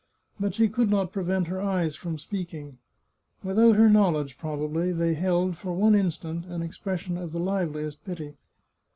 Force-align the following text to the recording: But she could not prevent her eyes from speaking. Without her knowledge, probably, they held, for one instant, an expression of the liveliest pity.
But 0.39 0.55
she 0.55 0.67
could 0.67 0.89
not 0.89 1.11
prevent 1.11 1.45
her 1.45 1.61
eyes 1.61 1.95
from 1.95 2.17
speaking. 2.17 2.79
Without 3.43 3.75
her 3.75 3.87
knowledge, 3.87 4.35
probably, 4.35 4.91
they 4.91 5.13
held, 5.13 5.57
for 5.57 5.73
one 5.73 5.93
instant, 5.93 6.45
an 6.47 6.63
expression 6.63 7.19
of 7.19 7.31
the 7.33 7.39
liveliest 7.39 8.03
pity. 8.03 8.33